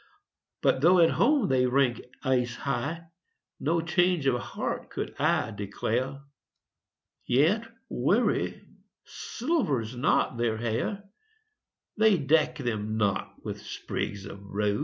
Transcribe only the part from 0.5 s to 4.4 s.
But though at home they rank ace high, No change of